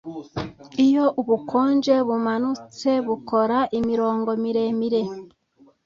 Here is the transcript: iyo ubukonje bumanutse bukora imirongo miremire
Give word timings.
iyo 0.85 1.05
ubukonje 1.21 1.95
bumanutse 2.07 2.89
bukora 3.07 3.57
imirongo 3.79 4.29
miremire 4.43 5.01